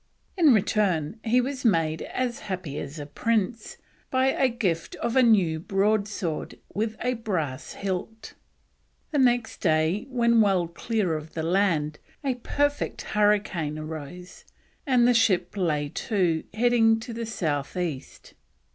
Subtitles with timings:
[0.35, 3.77] In return "he was made as happy as a prince
[4.09, 8.33] by a gift of a new broadsword with a brass hilt."
[9.11, 14.43] The next day, when well clear of the land, a perfect hurricane arose,
[14.87, 18.33] and the ships lay to, heading to the south east.